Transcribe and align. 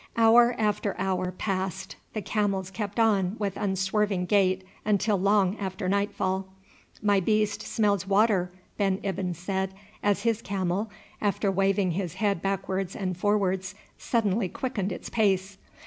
Hour 0.17 0.55
after 0.57 0.95
hour 0.97 1.31
passed. 1.31 1.95
The 2.13 2.23
camels 2.23 2.71
kept 2.71 2.99
on 2.99 3.35
with 3.37 3.55
unswerving 3.55 4.25
gait 4.25 4.63
until 4.83 5.15
long 5.15 5.55
after 5.59 5.87
nightfall. 5.87 6.47
"My 7.03 7.19
beast 7.19 7.61
smells 7.61 8.07
water," 8.07 8.51
Ben 8.77 8.97
Ibyn 9.03 9.35
said 9.35 9.75
as 10.01 10.23
his 10.23 10.41
camel, 10.41 10.89
after 11.21 11.51
waving 11.51 11.91
his 11.91 12.15
head 12.15 12.41
backwards 12.41 12.95
and 12.95 13.15
forwards, 13.15 13.75
suddenly 13.95 14.49
quickened 14.49 14.91
its 14.91 15.09
pace. 15.11 15.59